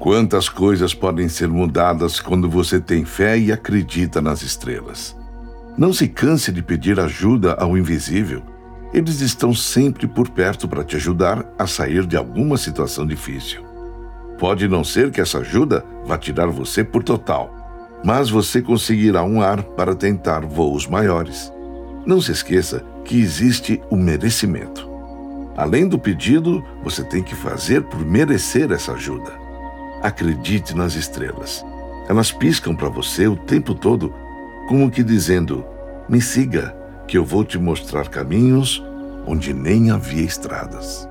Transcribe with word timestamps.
Quantas 0.00 0.48
coisas 0.48 0.94
podem 0.94 1.28
ser 1.28 1.48
mudadas 1.48 2.20
quando 2.20 2.48
você 2.48 2.78
tem 2.78 3.04
fé 3.04 3.36
e 3.36 3.50
acredita 3.50 4.20
nas 4.20 4.42
estrelas? 4.42 5.16
Não 5.76 5.92
se 5.92 6.06
canse 6.06 6.52
de 6.52 6.62
pedir 6.62 7.00
ajuda 7.00 7.54
ao 7.54 7.76
invisível. 7.76 8.40
Eles 8.94 9.20
estão 9.20 9.52
sempre 9.52 10.06
por 10.06 10.28
perto 10.30 10.68
para 10.68 10.84
te 10.84 10.94
ajudar 10.94 11.44
a 11.58 11.66
sair 11.66 12.06
de 12.06 12.16
alguma 12.16 12.56
situação 12.56 13.04
difícil. 13.04 13.60
Pode 14.38 14.68
não 14.68 14.84
ser 14.84 15.10
que 15.10 15.20
essa 15.20 15.38
ajuda 15.38 15.84
vá 16.06 16.16
tirar 16.16 16.46
você 16.46 16.84
por 16.84 17.02
total, 17.02 17.52
mas 18.04 18.30
você 18.30 18.62
conseguirá 18.62 19.24
um 19.24 19.42
ar 19.42 19.64
para 19.64 19.96
tentar 19.96 20.46
voos 20.46 20.86
maiores. 20.86 21.52
Não 22.06 22.20
se 22.20 22.30
esqueça 22.30 22.84
que 23.04 23.20
existe 23.20 23.82
o 23.90 23.96
merecimento. 23.96 24.88
Além 25.56 25.88
do 25.88 25.98
pedido, 25.98 26.64
você 26.84 27.02
tem 27.02 27.20
que 27.20 27.34
fazer 27.34 27.82
por 27.82 28.06
merecer 28.06 28.70
essa 28.70 28.92
ajuda. 28.92 29.47
Acredite 30.02 30.76
nas 30.76 30.94
estrelas. 30.94 31.64
Elas 32.08 32.32
piscam 32.32 32.74
para 32.74 32.88
você 32.88 33.26
o 33.26 33.36
tempo 33.36 33.74
todo, 33.74 34.14
como 34.68 34.90
que 34.90 35.02
dizendo: 35.02 35.64
Me 36.08 36.20
siga, 36.20 36.76
que 37.06 37.18
eu 37.18 37.24
vou 37.24 37.44
te 37.44 37.58
mostrar 37.58 38.08
caminhos 38.08 38.82
onde 39.26 39.52
nem 39.52 39.90
havia 39.90 40.22
estradas. 40.22 41.08